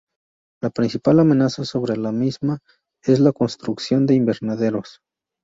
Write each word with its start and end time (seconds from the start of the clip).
La 0.63 0.71
principal 0.71 1.19
amenaza 1.19 1.63
sobre 1.63 1.95
la 1.95 2.11
misma 2.11 2.57
es 3.03 3.19
la 3.19 3.31
construcción 3.33 4.07
de 4.07 4.15
invernaderos. 4.15 4.99